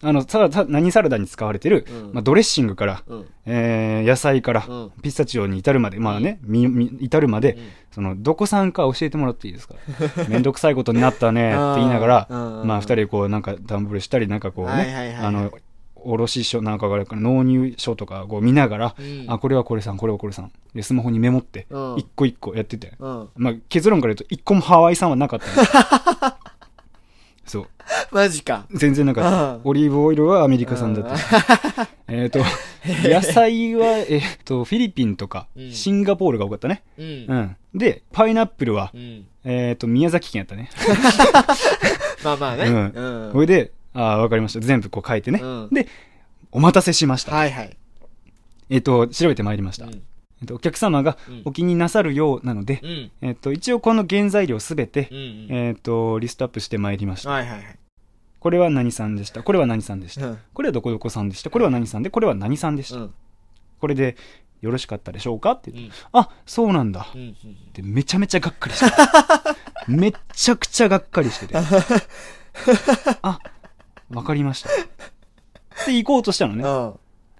[0.02, 2.14] あの、サラダ、何サラダに使われてる、うん。
[2.14, 3.26] まあ、ドレッシングから、うん。
[3.46, 4.92] えー野菜から、うん。
[5.02, 7.62] ピスタチオに至るまで、まあね、み、み、至るまで、うん。
[7.92, 9.76] その、どこ産か教えてもらっていいですか？
[10.30, 12.28] めんどくさいことになったね、 って言いながら、
[12.66, 15.26] まあ、二人でこう、なんか、ダンブルしたり、なんかこうね、はいはいはいはい。
[15.28, 15.52] あの、
[16.08, 19.26] 卸書なんかがあるから、納入書とかこう見ながら、うん。
[19.28, 20.52] あ、これはこれさん、これはこれさん。
[20.76, 22.94] で、スマホにメモってうん、一個一個やってて。
[23.00, 23.30] うん。
[23.38, 26.34] まあ、結論から言うと、一個もハワイ産はなかったの
[27.46, 27.68] そう。
[28.12, 28.66] マジか。
[28.72, 29.62] 全然なかったうん。
[29.64, 31.88] オリーブオイルはアメリカ産だった。
[32.08, 32.40] えっと、
[33.04, 36.84] 野菜は、えっと、フィリピンとかうんシンガポールが多かったね。
[36.98, 37.36] うんう。
[37.36, 37.56] ん。
[37.74, 39.26] で、パイナップルはう、ん。
[39.44, 40.70] えっと、宮崎県やったね。
[42.24, 42.66] まあまあね。
[42.66, 42.76] うん
[43.26, 44.60] うんそれで、ああ、わかりました。
[44.60, 45.70] 全部こう書いてねうん。
[45.72, 45.88] で、
[46.52, 47.36] お待たせしました。
[47.36, 47.78] はいはい。
[48.70, 49.88] えっと、調べてまいりました。
[50.42, 53.12] うんえっと、お客様がうんお気になさるようなのでう、ん。
[53.22, 55.48] えっと、一応この原材料すべてう、ん。
[55.50, 57.30] えっと、リストアップしてまいりました。
[57.30, 57.80] はいはいはい。
[58.40, 59.42] これは何さんでした？
[59.42, 60.28] これは何さんでした？
[60.28, 61.50] うんこれはどこどこさんでした？
[61.50, 62.10] これは何さんで？
[62.12, 63.00] これは何さんでした？
[63.00, 63.14] うん。
[63.80, 64.18] これで
[64.62, 65.52] よろしかったでしょうか？
[65.54, 66.20] って言って、うん。
[66.20, 67.08] あ、そうなんだ。
[67.16, 67.30] うん。
[67.32, 69.56] ってめちゃめちゃがっかりしてた。
[69.88, 71.56] めっちゃくちゃがっかりしてて。
[73.22, 73.40] あ、
[74.12, 74.70] わかりました。
[75.88, 76.64] で、行こうとしたのね。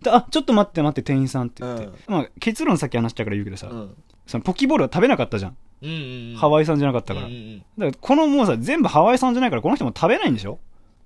[0.10, 1.90] あ、ちょっと待って待って、店員さんって言って。
[2.08, 3.96] まあ、結論さっき話したから言うけどさ、うん。
[4.28, 5.58] そのポキボールは食べなかったじゃん。
[5.82, 6.36] うんうんうん。
[6.38, 7.28] ハワイ産じゃなかったから。
[7.28, 10.60] だうんうんからこのもうさ、全部ハワイ産じゃないから、この人も食べないんでしょ？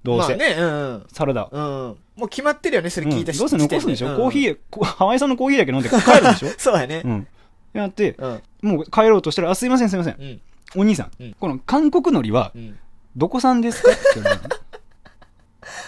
[0.04, 0.36] どうせ。
[0.38, 1.50] まあね、うんサラダ。
[1.52, 1.64] うん。
[1.64, 1.98] うん。
[2.16, 6.50] もう決まってるよね、それ聞いたうんどうせ残すんでしょ、コーヒー、こハワイ産のコーヒーだけ飲んで帰るんでしょ？
[6.60, 7.08] そうやねう。
[7.10, 7.28] ん。
[7.74, 8.42] やって、うん。
[8.62, 10.16] もう帰ろうとしたら、あ、すいませんすいません。
[10.20, 10.42] うん。
[10.78, 12.78] お兄さん、うんこの韓国海苔はうん。
[13.18, 13.92] どこ産ですか？
[13.92, 14.36] って言われ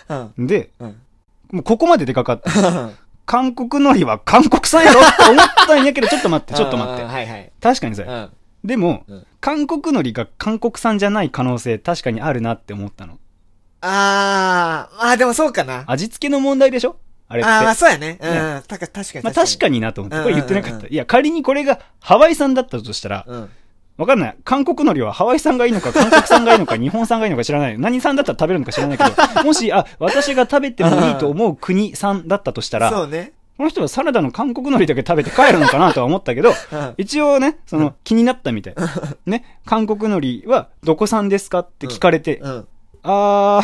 [0.10, 0.34] うん。
[0.34, 1.02] たので、うん。
[1.52, 2.90] もうここまででかかった。
[3.26, 5.00] 韓国海苔は韓国産やろ？
[5.00, 7.04] って思ったんやけど、ちょっと待って、 ちょっと待って。
[7.04, 7.52] はいはい。
[7.62, 8.30] 確かにさ、うん。
[8.64, 13.18] でも、うん韓国海苔が韓国産じゃない可能性確かにあるなって思ったの。
[13.82, 15.84] あー、まあでもそうかな。
[15.88, 16.98] 味付けの問題でしょ？
[17.28, 17.50] あれって。
[17.50, 18.20] ああそうやね。
[18.22, 18.32] うん。
[18.32, 19.24] ねたか確かに。
[19.24, 20.22] まあ確かになと思って。
[20.22, 20.88] これ言ってなかった。
[20.88, 23.50] いや、仮にこれがハワイ産だったとしたら、うん。
[24.02, 24.36] わかんない。
[24.44, 27.78] 韓国海苔はハワイ産がいいのか、韓国産がいいのか、 日本産がいいのか知らない。
[27.78, 29.12] 何産だったら食べるのか知らないけど、
[29.46, 33.34] もし、あ、私が食べてもいいと思う国産だったとしたら、そうね。
[33.58, 36.94] この人はサラダの韓国海苔だけ食べて帰るのかなとは思ったけど、うん。
[36.98, 38.76] 一応ね、その、気になったみたい。
[39.28, 42.68] ね、韓国海苔はどこ産ですかって聞かれて、うん。
[43.04, 43.62] あ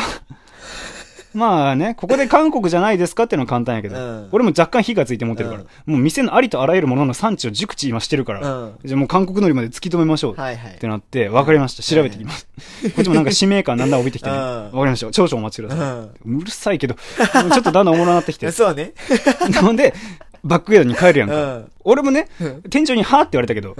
[1.38, 8.74] まあね、ここで韓国じゃないですかっていうのは簡単やけど、うん俺も若干火がついて持ってるから、もう店のありとあらゆるものの産地を熟知今してるから、うん。
[8.84, 10.32] じゃあもう韓国海苔まで突き止めましょう。
[10.34, 10.86] って。
[10.88, 11.82] なって、わかりました。
[11.82, 12.46] 調べてきます。
[12.94, 14.36] こっちもなんか使命感だんだん帯びてきてね。
[14.36, 15.12] うんわかりました。
[15.12, 16.28] 少々お待ちください。
[16.28, 18.52] ううるさいけど、ちょっとだんだんおもろなってきてん。
[18.52, 18.92] そうね。
[19.50, 19.94] なので、
[20.44, 21.34] バックヤードに帰るやんか。
[21.34, 21.70] うん。
[21.84, 22.28] 俺もね、
[22.70, 23.74] 店長にはーって言われたけど、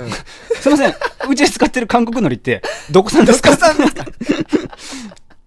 [0.60, 0.94] すいません、
[1.28, 3.50] うちで使ってる韓国海苔って、どこ産ですか？
[3.50, 4.04] どこ産ですか？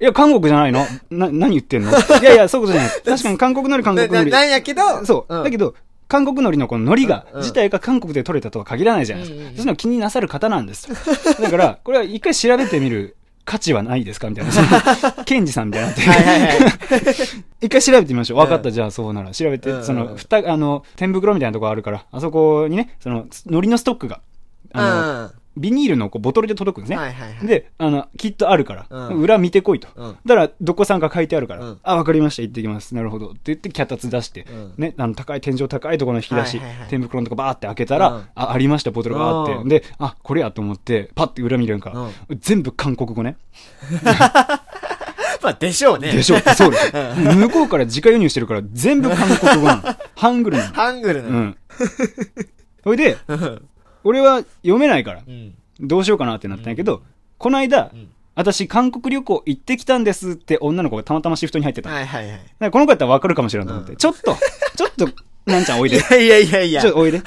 [0.01, 0.85] いや、韓国じゃないの？
[1.11, 1.91] な、何言ってんの？
[2.19, 3.01] いやいや、そういうことじゃない。
[3.05, 4.41] 確かに韓国海苔、韓国なな海苔。
[4.41, 5.39] なんやけど、そう。
[5.41, 5.75] んだけど、
[6.07, 9.37] 韓国海苔のこの海苔が、うん自体が韓国で取れたとは限らないじゃないですか。
[9.37, 10.95] うんうんうんそういうの気になさる方なんですよ。
[11.39, 14.29] だから、これは一回調べてみる価値はないですか？
[14.29, 14.51] みたいな。
[15.25, 16.01] ケンジさんみたいになって。
[17.61, 18.37] 一回調べてみましょう。
[18.39, 19.31] 分かった、うんじゃあそうなら。
[19.31, 24.19] 調べて、うんその、ふた、あの、天袋みたいなとこあるから、あそこにね、その、海苔のストックが、
[24.73, 26.99] あの、ビニールのこうボトルで届くんですうん。
[26.99, 27.03] ね。
[27.05, 27.47] はいはいはい。
[27.47, 29.87] で、あの、きっとあるから、うん裏見てこいと。
[29.95, 30.17] うん。
[30.25, 32.95] だから、どこさんか書いてあるから、うんあ、わかりました、行ってきます。
[32.95, 33.31] なるほど。
[33.31, 39.53] って言って、脚立出して、うんね、あの、高い、天井高いところの引き出し、はいはいはい天袋のとこバーって開けたら、うんあ、ありました、ボトルがあって。
[39.53, 42.09] うんで、あ、これやと思って、パッて裏見るんか、
[42.39, 43.37] 全部韓国語ね。
[45.41, 46.11] まあ、でしょうね。
[46.11, 46.91] でしょそうです。
[47.35, 49.81] 向こうから自家輸入してるから、全部韓国語なの。
[50.15, 50.73] ハングルなの。
[50.73, 51.37] ハングルなの。
[51.37, 51.57] うん。
[52.83, 53.61] それで、うん。
[54.03, 55.53] 俺は読めないから、うん。
[55.79, 57.01] どうしようかなってなったんやけど、
[57.37, 61.89] この間、うん私、韓国旅行行ってきたんですって女の子がたまたまシフトに入ってた。
[61.89, 62.41] はいはいはい。
[62.59, 64.35] らこの子やったらわかるかもしれんと思って、うんちょっと、
[64.77, 65.09] ちょっと、
[65.45, 65.97] なんちゃんおいで。
[65.97, 66.82] いやいやいやいや。
[66.82, 67.21] ちょっとおいで。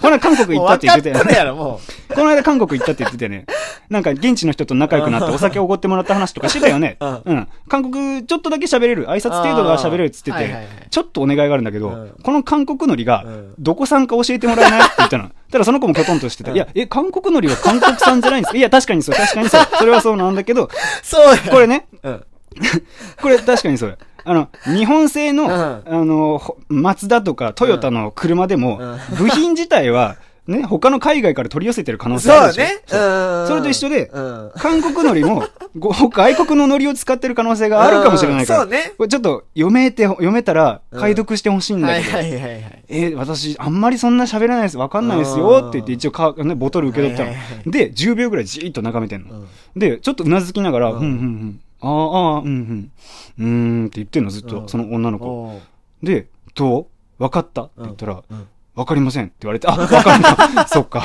[0.00, 1.34] この間韓国行ったって言ってたよね。
[1.34, 3.46] やろ、もこの間韓国行ったって言ってたよね。
[3.88, 6.96] なんか現地の人と仲良くなってお酒おごってもらった話とかしてたよね。
[7.00, 7.48] うんうん。
[7.68, 9.06] 韓国ちょっとだけ喋れる。
[9.06, 15.30] 挨拶程度が喋れるっつっててちょっとお願いがあるんだけどうん、この韓国海苔がうんどこ産か教えてもらえないって言ったの。
[15.50, 16.50] ただその子もキョトンとしてた。
[16.50, 19.68] うんいや、え、韓国海苔は韓国産じゃないんですか いや、確かにそう、確かにそう。
[19.78, 20.68] それはそうなんだけど、う。
[21.02, 21.38] そうや。
[21.50, 22.24] これね、うん。
[23.20, 23.96] これ確かにそうや。
[24.24, 33.42] あの、日本製の、うんあの、ほマツダとかトヨタの車でも、うん部品自体は、ね、他の海外から取り寄せてる可能性あるでしょそうね。
[33.42, 33.46] うん。
[33.46, 34.50] それと一緒でうん。
[34.56, 35.44] 韓国海苔も、
[35.78, 38.62] ご外国の海苔を使ってる可能性があるかもしれないから。
[38.64, 42.16] うんそうねこれちょっと読めて、読めたら解読してほしいんだけど。
[42.16, 42.84] はいはいはいはい。
[42.88, 44.78] えー私、あんまりそんな喋れないです。
[44.78, 45.58] わかんないですよ。
[45.68, 47.28] って言って、一応か、ね、ボトル受け取ったの。
[47.28, 49.40] はいはいはいで、10秒ぐらいじーっと眺めてんの。
[49.40, 51.60] うんで、ちょっとうなずきながら、う、うんんうん、うん。
[51.82, 52.90] ああ、ああ、うん、うん。
[53.38, 55.60] うーんって言ってんの、ずっと、うんその女の子。
[56.02, 56.80] で、ど
[57.18, 57.22] う？
[57.22, 57.62] わかった？
[57.62, 60.66] って言ったら、うんわかりませんって言われて、あ、わからんか。
[60.70, 61.02] そっか。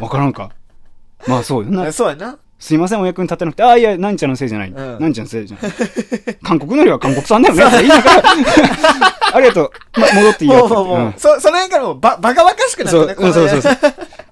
[0.00, 0.50] わからんか。
[1.26, 1.92] まあそうよなあ。
[1.92, 2.36] そうやな。
[2.58, 3.62] すいません、お役に立てなくて。
[3.62, 4.70] ああ、いや、なんちゃんのせいじゃない。
[4.70, 5.72] うんなんちゃんのせいじゃない。
[6.42, 7.62] 韓国のりは韓国産だよね。
[7.82, 8.02] いいのか。
[9.32, 10.00] ありがとう。
[10.00, 10.68] ま、戻っていいよ。
[10.68, 13.78] もうもうそ、その辺からもう、ば、バカバカしくなったね、うんそうそうそう。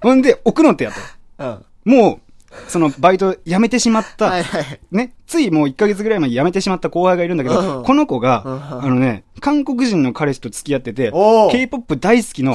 [0.02, 0.92] ほんで、置くのってやっ
[1.38, 1.44] た。
[1.46, 1.48] う
[1.90, 1.92] ん。
[1.96, 2.23] もう、
[2.68, 4.80] そのバイト辞めてしまった、はいはい。
[4.90, 11.12] ね、ついもう1ヶ月ぐらい前に辞めてしまった後輩がいるんだけど、うんこの子が、うんあのね、韓国人の彼氏と付き合ってて、
[11.50, 12.54] K-POP 大好きの。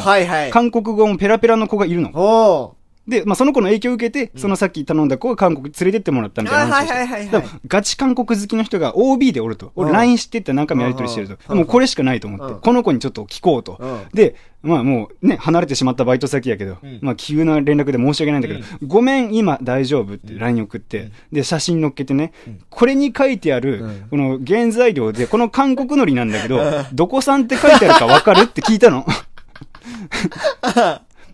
[0.51, 2.75] 韓国語もペラペラの子がいるの。
[3.10, 9.72] おで、まあ、その子の影響を受けて、そのさっき頼んだ子が韓国連れてってもらったみたいな話をしてあはいはいはいガチ韓国好きの人が OB でおると。
[9.76, 9.95] 俺うん。
[9.95, 11.38] LINE 知ってって何回もやり取りしてると。
[11.50, 12.60] うんもうこれしかないと思って、うん。
[12.62, 13.78] この子にちょっと聞こうと。
[13.80, 14.06] うん。
[14.13, 17.00] で、まあもうね、離れてしまったバイト先やけど、うん。
[17.02, 22.34] まあ急な連絡で申し訳ないんだけど、ごめん、今大丈夫って LINE 送って、で、写真載っけてね、
[22.69, 24.08] これに書いてある、うん。
[24.10, 26.62] この原材料で、この韓国海苔なんだけど、
[26.93, 29.06] どこ産って書いてあるかわかるって聞いたの。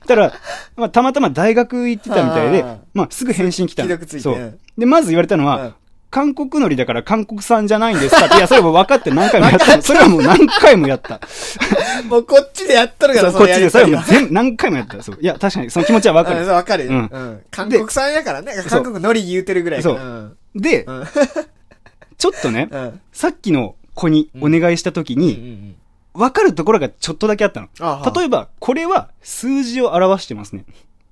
[0.05, 0.33] たら、
[0.75, 4.59] まあ、たまたま大学行ってたみたいでまあ、すぐ返信来たの既読ついてそう。
[4.77, 5.73] で、まず言われたのは、うん
[6.15, 9.81] 韓国海苔だから韓国産じゃないんですかって、いや、それも分かって何回もやったの。
[9.83, 11.19] それはもう何回もやった。
[12.07, 15.03] もうこっちでやっとるから、そうこっちで、それはもう全全何回もやった。
[15.03, 15.17] そう。
[15.19, 16.47] いや、確かにその気持ちは分かる。
[16.47, 16.85] わかる。
[16.85, 17.41] ううんん。
[17.51, 18.53] 韓国産やからね。
[18.69, 19.83] 韓国海苔言うてるぐらい。
[19.83, 20.37] そううん。
[20.55, 21.03] で、うん。
[22.17, 23.01] ちょっとね、うん。
[23.11, 25.75] さっきの子にお願いした時うんうに、
[26.15, 27.69] ん分かるところがちょっとだけあったの。
[28.15, 30.65] 例えば、これは数字を表してますね。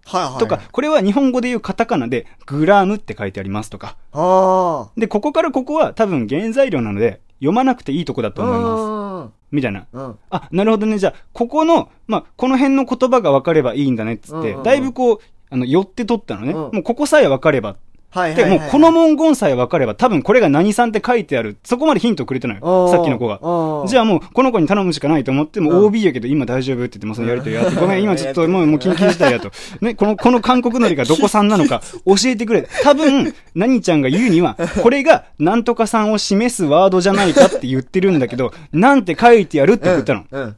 [0.05, 0.39] はいはい。
[0.39, 3.95] とか、これは日本語で言うカタカナで、グラムって書いてありますとか。
[4.11, 8.31] あで、ここからここは多分原材料なので、読まなくていいとこだあ。
[8.31, 9.33] と思います。
[9.51, 9.85] みたいな。
[9.91, 10.05] うん。
[10.05, 10.17] うん。
[10.29, 10.97] あ、なるほどね。
[10.97, 16.53] じゃあ、ここの、まあ、この辺の言葉が分かればいいんだねっつって、うんうんうんだいぶこう、あの、寄って取ったのね。
[16.53, 17.77] うんもうここさえ分かれば。
[18.13, 18.59] で、はいはいはい。
[18.59, 21.57] もうこの文言さえ分かれば、多分これが何さんって書いてある。
[21.63, 22.89] そこまでヒントくれてないよ。
[22.89, 23.39] さっきの子が。
[23.87, 29.51] じゃゃあもう、この子に頼むしかないと思って、もううん OB やけど今大丈夫って言って、もうそのやりとりやって、ごめん、今ちょっともう、もう緊急事態やと。
[29.81, 32.67] ね、この、この韓国海苔がどこ産なのか教えてくれ。
[32.83, 40.25] 多分、何ちゃんが言うには、これがなんとかさんを示すワードじゃないかって言ってるんだけど、なんて書いてやるって送ったの。
[40.29, 40.55] うん。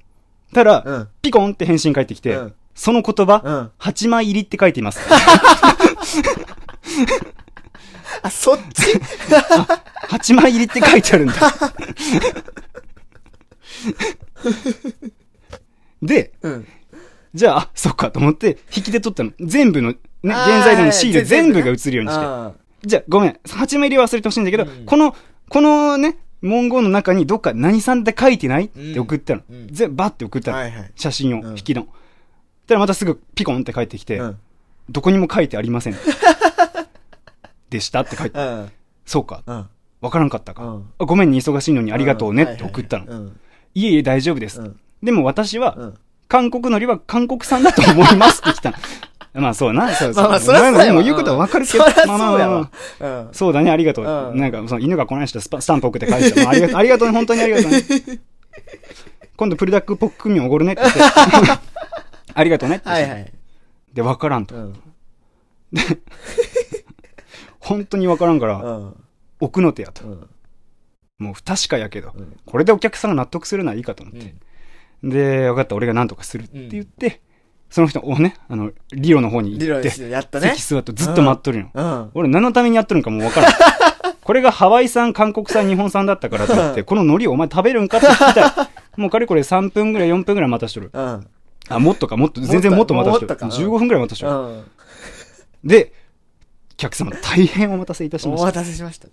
[0.54, 1.08] たら、うん。
[1.22, 3.72] ピコンって返信返ってきて、うんその言葉、うん。
[3.80, 5.00] 8枚入りって書いています。
[8.22, 8.84] あ、そっち
[10.10, 11.34] ？8枚入りって書いてあるんだ。
[16.02, 16.68] で、うん。
[17.34, 19.32] じゃあ、あ、そっかと思って、引きで取ったの。
[19.40, 22.26] 全部の、ね、原材料のシール全部が映るようにして。
[22.26, 23.40] あじゃあ、ごめん。
[23.44, 25.16] 8枚入りは忘れてほしいんだけど、うんこの、
[25.50, 29.42] このね、文言の中にどっか何さんって書いてない、うんって送ったの。
[29.50, 30.58] うん全部バッて送ったの。
[30.58, 30.92] はいはい。
[30.96, 31.88] 写真を、うん引きの。
[32.68, 34.38] たらまたすぐピコンって帰ってきて、うん。
[34.90, 35.96] どこにも書いてありません。
[37.76, 38.72] でしたって書いて、うん。
[39.06, 39.44] そうか。
[39.46, 39.70] うん。
[40.02, 40.64] わからんかったか。
[40.66, 43.06] うんあごめんね、忙しいのにありがとうねって送ったの。
[43.06, 43.34] はいはいはい
[43.76, 44.62] いえいえ、大丈夫です。
[44.62, 44.80] うん。
[45.04, 45.94] でも私は、うん。
[46.28, 48.78] 韓国海苔は韓国産だと思いますって来たの。
[49.42, 50.24] まあそうな、そうそう。
[50.24, 51.84] まあまあそりゃそうやわもう言うことはわかるけど。
[52.08, 52.70] まあまあま
[53.02, 53.28] あ。
[53.34, 54.06] そうだね、ありがとう。
[54.06, 56.44] うんなんか、その犬がこない人スパスタンプ送って書いてた。
[56.44, 57.84] まあ、ありがとう、ありがとうね、本当にありがとうね。
[59.36, 61.04] 今度プルダックポックミンおごるねって言って。
[62.34, 62.88] ありがとうねって。
[62.88, 63.32] はいはい。
[63.94, 64.56] で、わからんと。
[64.56, 64.74] うん。
[67.66, 68.96] 本当にわからんから、うん。
[69.40, 70.06] 奥の手やと。
[70.08, 70.30] うん。
[71.18, 74.36] もう不確かやけど、うんこれでお客さんが納得するのはいいかと思って。
[75.04, 77.22] で、分かった、俺が何とかするって言って、
[77.70, 80.64] その人をね、あの、リロの方に行って、やったね席。
[80.64, 81.70] 座ってずっと待っとるの。
[81.74, 82.12] うん。
[82.14, 83.54] 俺何のためにやっとるんかもう分からん。
[84.22, 89.00] これがハワイ産、韓国産、日本産だったからと言って、この海苔をお前食べるんかって聞きたい。
[89.00, 90.90] もうかれこれ3分ぐらい、4分ぐらい待たしとる。
[90.94, 91.28] うん。
[91.68, 93.28] あ、もっとか、もっと、全然もっと待たしとる。
[93.28, 94.34] もっとか15分ぐらい待たしとる。
[94.34, 94.64] うん。
[95.64, 95.94] で、
[96.76, 98.46] お客様大変お待たせいたしおました。
[98.48, 99.08] 待たせしました。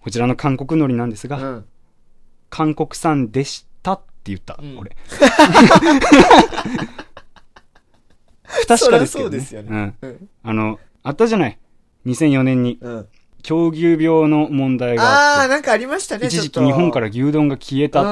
[0.00, 1.64] こちらの韓国海苔なんですが、うん。
[2.48, 4.96] 韓国産でしたって言った、うん俺。
[8.44, 9.36] 不確かですけど、ね。
[9.36, 9.94] うですよねん。
[10.00, 10.28] うん。
[10.42, 11.58] あの、あったじゃない。
[12.06, 13.08] 2004年に、うん。
[13.42, 15.02] 狂牛病の問題が
[15.36, 18.08] あー、あなんかありましたね、一時期日本から牛丼が消えたって。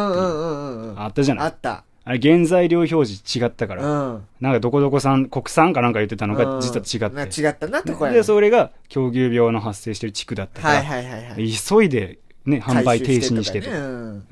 [0.97, 1.47] あったじゃない。
[1.47, 1.85] あった。
[2.05, 4.27] あれ原材料表示違ったから、うん。
[4.41, 7.41] なんかどこどこ産、国産かなんか言ってたのがうん実は違って。
[7.43, 11.51] な違ったな、とこやなで、それが狂牛病の発生してる地区だったから、はいはいはいはい。
[11.51, 13.71] 急いで、ね、販売停止にしてと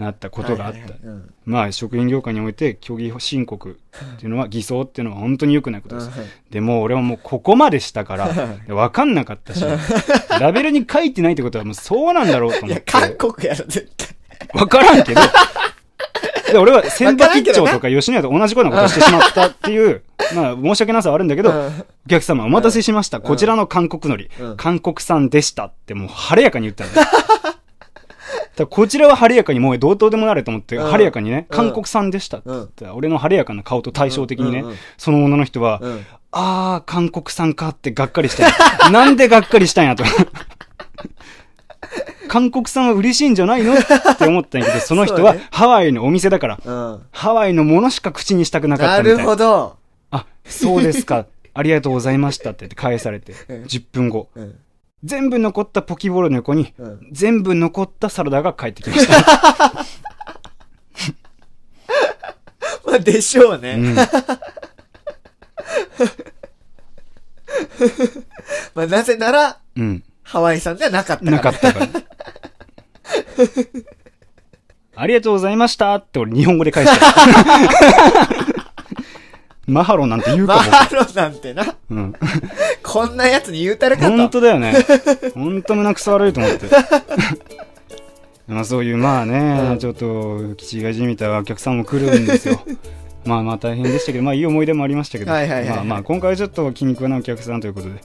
[0.03, 0.79] なったことがあった。
[1.45, 3.79] まあ、食品業界において虚偽申告
[4.15, 6.11] っていうのは偽装っていうのは本当に良くないことです。
[6.51, 8.29] でも俺はもうここまでしたから、
[8.67, 9.63] 分かんなかったし、
[10.41, 12.83] ラベルに書いてないってことはもうそうなんだろうと思って。
[12.87, 14.09] 韓国やろ、絶対。
[14.55, 15.21] 分からんけど、
[16.53, 20.03] で俺は千葉吉兆とか吉野家と同じようなことをしてしまったっていう、
[20.35, 21.67] まあ申し訳なさはあるんだけど、うん。
[22.07, 23.21] お客様お待たせしました。
[23.21, 24.57] こちらの韓国海苔、うん。
[24.57, 27.07] 韓国産でしたってもう晴れやかに言ったん だよ。
[28.67, 30.91] こちらは晴れやかにもう同等でもなれと思って、うん。
[30.91, 31.57] 晴れやかにね、うん。
[31.57, 34.65] 韓国産でしたって言ったら、俺の晴れやかな顔と対照的にね、
[34.97, 36.07] その女の人は、うん。
[36.33, 38.49] あー、韓国産かってがっかりした
[38.91, 40.05] なんでがっかりしたんやと。
[42.29, 43.75] 韓国産は嬉しいんじゃないの？
[43.75, 43.77] っ
[44.19, 47.03] て思ったんやけど、 その人はハワイのお店だから、うん。
[47.11, 49.77] ハワイのものしか口にしたくなかっなたみたいるほど。
[50.11, 51.27] あ、そうですか。
[51.55, 54.29] ありがとうございましたって返されて、うん10分後。
[54.37, 54.55] うん。
[55.05, 57.09] 全部残ったポキボロの横に、うん。
[57.13, 59.15] 全部残ったサラダが返ってきました。
[62.85, 63.75] まあ、でしょうね。
[63.75, 63.95] うん
[68.75, 70.03] まあ、なぜなら、うん。
[70.23, 71.37] ハワイさんではなかったから。
[71.37, 71.87] なかったから。
[74.97, 77.07] ありがとうございましたって俺日本語で返した。
[79.69, 81.65] マハロなんて言うかマハロなんてな。
[81.65, 81.73] も。
[81.91, 82.15] うん。
[82.83, 84.17] こんなやつに言うたるかと。
[84.17, 84.75] 本当だよね。
[85.35, 86.67] 本当胸くそ悪いと思って。
[88.49, 92.61] まあそういう、まあね、うんちょっと、気違いじみたお客さんも来るんですよ。
[93.29, 95.77] まあまあ大変でしたけど、まあいい思い出もありましたけど、はいはいはいはい。
[95.77, 98.01] まあまあ今回はちょっと気に食わないお客さんということで、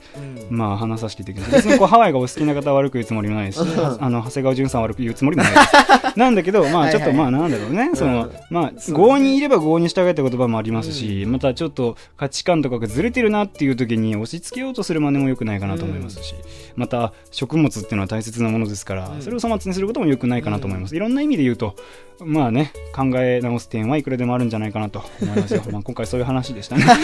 [0.50, 0.56] うん。
[0.56, 1.54] まあ話させていただきます。
[1.56, 3.64] 別にこうハワイがお好きな方は悪く言うつもりもないです。
[3.64, 3.68] し、
[4.00, 5.66] あの長谷川潤さんは悪く言うつもりもないです。
[6.18, 7.30] なんだけど、まあちょっとはいはい。
[7.30, 16.34] まあなんだろうね、そのうんまあ合にいれば合に従えって言葉もありますし、またちょっと価値観とかがずれてるなっていう時に押し付けようとする真似も良くないかなと思いますし、
[16.76, 19.22] また食物っていうのは大切なものですから、うん。
[19.22, 20.94] それを粗末にすることも良くないかなと思います。
[20.94, 21.76] いろんな意味で言うと、
[22.20, 25.62] まあね、考え直す点はいくらでもあるんじゃないかなと思いますよ。
[25.70, 26.84] まあ今回そういう話でしたね。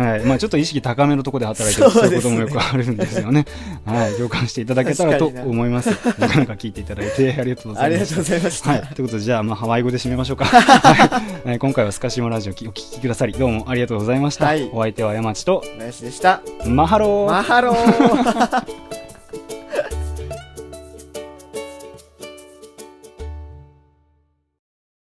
[0.00, 3.44] はい、まあちょっと意識高めのところで働いてるそういうこともよくあるんですよね。
[3.84, 5.90] はい、共感していただけたらと思います。
[6.18, 8.16] なかなか聞いていただいてありがとうございますありがとう。
[8.16, 8.70] ございました。
[8.70, 10.46] はい、ということでじゃあまあハワイ語で締めましょうか。
[10.48, 14.46] はいはい、今回はスカシマラジオお聞きくださりどうもありがとうございました。
[14.46, 16.40] はいお相手は山地と林でした。
[16.64, 18.64] Mahalo。Mahalo